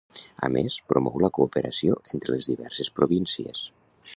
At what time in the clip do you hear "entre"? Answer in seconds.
2.15-2.35